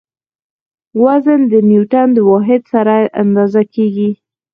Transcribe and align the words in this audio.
وزن 1.03 1.39
د 1.51 1.53
نیوټڼ 1.69 2.05
د 2.13 2.17
واحد 2.29 2.61
سره 2.73 2.93
اندازه 3.21 3.61
کیږي. 3.73 4.09